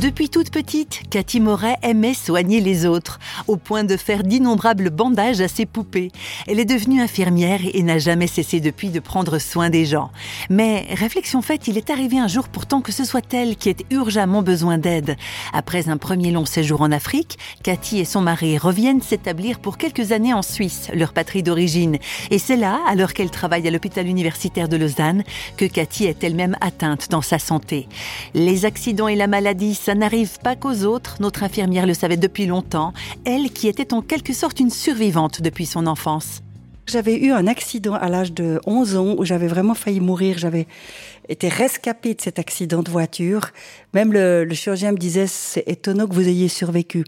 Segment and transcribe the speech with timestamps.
[0.00, 5.40] Depuis toute petite, Cathy Moret aimait soigner les autres, au point de faire d'innombrables bandages
[5.40, 6.12] à ses poupées.
[6.46, 10.10] Elle est devenue infirmière et n'a jamais cessé depuis de prendre soin des gens.
[10.50, 13.86] Mais réflexion faite, il est arrivé un jour pourtant que ce soit elle qui ait
[13.90, 15.16] urgemment besoin d'aide.
[15.54, 20.12] Après un premier long séjour en Afrique, Cathy et son mari reviennent s'établir pour quelques
[20.12, 21.96] années en Suisse, leur patrie d'origine.
[22.30, 25.24] Et c'est là, alors qu'elle travaille à l'hôpital universitaire de Lausanne,
[25.56, 27.88] que Cathy est elle-même atteinte dans sa santé.
[28.34, 32.92] Les accidents et la maladie n'arrive pas qu'aux autres, notre infirmière le savait depuis longtemps,
[33.24, 36.42] elle qui était en quelque sorte une survivante depuis son enfance.
[36.86, 40.38] J'avais eu un accident à l'âge de 11 ans où j'avais vraiment failli mourir.
[40.38, 40.68] J'avais
[41.28, 43.50] été rescapée de cet accident de voiture.
[43.92, 47.02] Même le, chirurgien me disait, c'est étonnant que vous ayez survécu.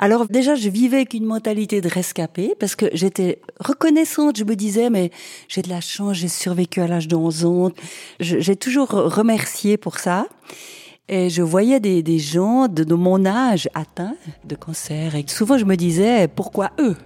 [0.00, 4.38] Alors déjà, je vivais avec une mentalité de rescapée parce que j'étais reconnaissante.
[4.38, 5.12] Je me disais, mais
[5.46, 7.70] j'ai de la chance, j'ai survécu à l'âge de 11 ans.
[8.18, 10.26] J'ai toujours remercié pour ça.
[11.08, 15.16] Et je voyais des, gens de, de, mon âge atteints de cancer.
[15.16, 16.96] Et souvent, je me disais, pourquoi eux?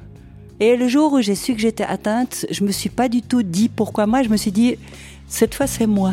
[0.61, 3.43] Et le jour où j'ai su que j'étais atteinte, je me suis pas du tout
[3.43, 4.23] dit pourquoi moi.
[4.23, 4.77] Je me suis dit,
[5.29, 6.13] cette fois, c'est moi.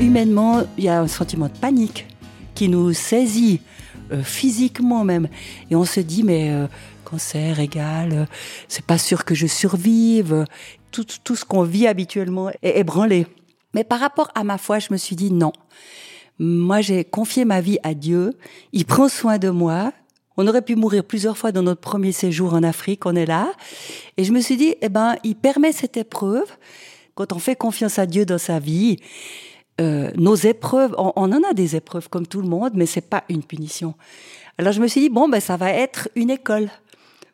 [0.00, 2.06] Humainement, il y a un sentiment de panique
[2.54, 3.60] qui nous saisit,
[4.10, 5.28] euh, physiquement même.
[5.70, 6.66] Et on se dit, mais euh,
[7.04, 8.24] cancer égal, euh,
[8.68, 10.44] c'est pas sûr que je survive
[10.90, 13.26] tout, tout ce qu'on vit habituellement est ébranlé.
[13.74, 15.52] Mais par rapport à ma foi, je me suis dit non.
[16.38, 18.32] Moi, j'ai confié ma vie à Dieu.
[18.72, 19.92] Il prend soin de moi.
[20.36, 23.06] On aurait pu mourir plusieurs fois dans notre premier séjour en Afrique.
[23.06, 23.52] On est là.
[24.16, 26.50] Et je me suis dit, eh ben, il permet cette épreuve.
[27.14, 28.96] Quand on fait confiance à Dieu dans sa vie,
[29.80, 33.24] euh, nos épreuves, on, en a des épreuves comme tout le monde, mais c'est pas
[33.28, 33.94] une punition.
[34.58, 36.68] Alors je me suis dit, bon, ben, ça va être une école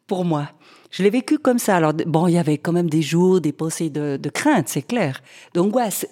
[0.06, 0.48] pour moi.
[0.91, 1.77] Je l'ai vécu comme ça.
[1.77, 4.83] Alors, bon, il y avait quand même des jours, des pensées de, de crainte, c'est
[4.83, 5.20] clair,
[5.53, 6.06] d'angoisse.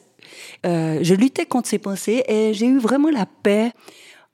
[0.67, 3.73] Euh, je luttais contre ces pensées et j'ai eu vraiment la paix.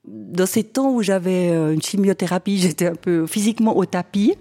[0.05, 4.35] Dans ces temps où j'avais euh, une chimiothérapie, j'étais un peu physiquement au tapis.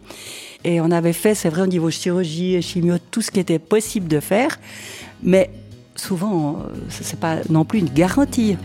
[0.65, 4.09] Et on avait fait, c'est vrai, au niveau chirurgie, chimio, tout ce qui était possible
[4.09, 4.59] de faire.
[5.23, 5.51] Mais
[5.97, 8.57] souvent, euh, ce n'est pas non plus une garantie.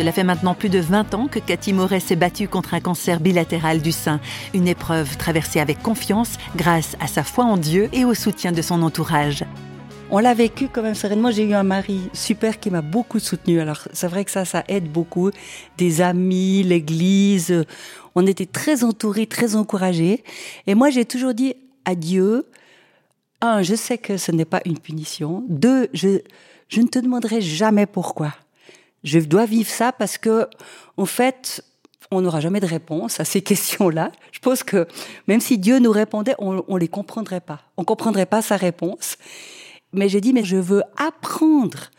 [0.00, 3.20] Cela fait maintenant plus de 20 ans que Cathy Moret s'est battue contre un cancer
[3.20, 4.18] bilatéral du sein.
[4.54, 8.62] Une épreuve traversée avec confiance grâce à sa foi en Dieu et au soutien de
[8.62, 9.44] son entourage.
[10.10, 11.30] On l'a vécu quand même sereinement.
[11.30, 13.60] J'ai eu un mari super qui m'a beaucoup soutenu.
[13.60, 15.30] Alors c'est vrai que ça, ça aide beaucoup.
[15.76, 17.64] Des amis, l'église.
[18.14, 20.24] On était très entourés, très encouragés.
[20.66, 21.54] Et moi, j'ai toujours dit
[21.94, 22.46] Dieu,
[23.40, 25.44] un, je sais que ce n'est pas une punition.
[25.48, 26.20] Deux, je,
[26.68, 28.34] je ne te demanderai jamais pourquoi.
[29.02, 30.46] Je dois vivre ça parce que,
[30.96, 31.64] en fait,
[32.10, 34.12] on n'aura jamais de réponse à ces questions-là.
[34.32, 34.86] Je pense que
[35.26, 37.60] même si Dieu nous répondait, on, on les comprendrait pas.
[37.76, 39.16] On comprendrait pas sa réponse.
[39.92, 41.90] Mais j'ai dit, mais je veux apprendre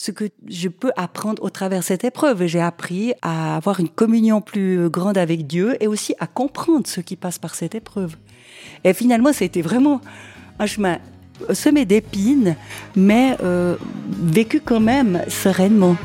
[0.00, 2.46] ce que je peux apprendre au travers cette épreuve.
[2.46, 7.00] J'ai appris à avoir une communion plus grande avec Dieu et aussi à comprendre ce
[7.00, 8.14] qui passe par cette épreuve.
[8.84, 10.00] Et finalement, c'était vraiment
[10.60, 10.98] un chemin
[11.52, 12.54] semé d'épines,
[12.94, 13.74] mais euh,
[14.22, 15.96] vécu quand même sereinement.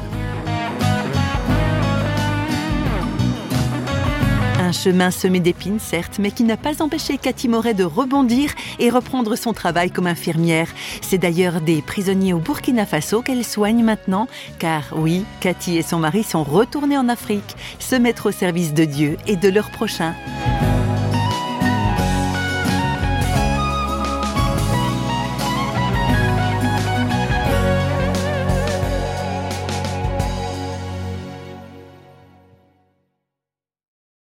[4.74, 9.36] Chemin semé d'épines, certes, mais qui n'a pas empêché Cathy Moret de rebondir et reprendre
[9.36, 10.68] son travail comme infirmière.
[11.02, 14.28] C'est d'ailleurs des prisonniers au Burkina Faso qu'elle soigne maintenant,
[14.60, 18.86] car oui, Cathy et son mari sont retournés en Afrique, se mettre au service de
[18.86, 20.14] Dieu et de leur prochain.